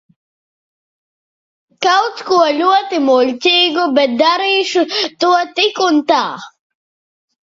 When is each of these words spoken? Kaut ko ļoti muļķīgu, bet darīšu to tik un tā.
Kaut 1.85 2.21
ko 2.29 2.39
ļoti 2.61 3.01
muļķīgu, 3.09 3.83
bet 3.99 4.15
darīšu 4.23 4.83
to 5.25 5.29
tik 5.59 5.83
un 5.89 6.01
tā. 6.13 6.23